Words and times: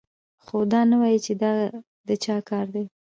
خو 0.43 0.57
دا 0.73 0.81
نه 0.91 0.95
وايي 1.01 1.19
چې 1.25 1.33
دا 1.41 1.51
د 2.07 2.09
چا 2.23 2.35
کار 2.49 2.65
دی 2.73 2.85